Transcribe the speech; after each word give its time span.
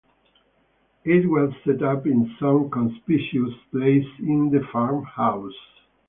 It 1.03 1.29
was 1.29 1.53
set 1.63 1.83
up 1.83 2.07
in 2.07 2.35
some 2.39 2.71
conspicuous 2.71 3.53
place 3.71 4.07
in 4.19 4.49
the 4.49 4.65
farmhouse. 4.73 5.53